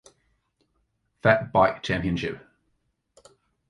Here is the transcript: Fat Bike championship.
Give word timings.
Fat 1.21 1.51
Bike 1.53 1.83
championship. 1.83 2.39